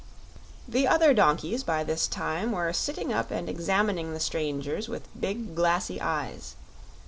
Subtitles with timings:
[0.67, 5.53] The other donkeys by this time were sitting up and examining the strangers with big,
[5.53, 6.55] glassy eyes.